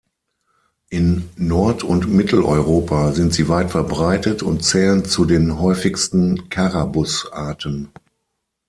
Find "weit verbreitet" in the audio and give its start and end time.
3.49-4.41